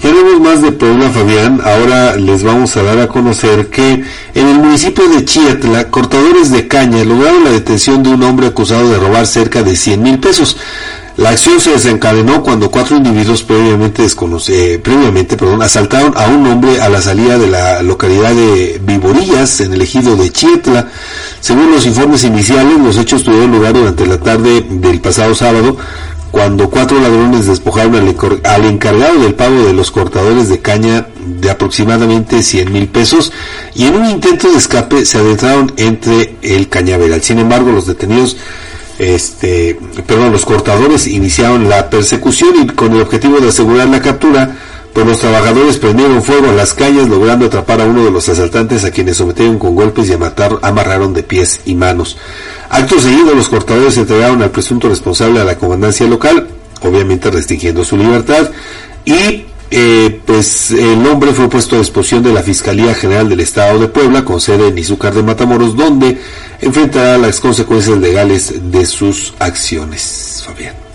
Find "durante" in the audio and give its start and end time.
23.74-24.06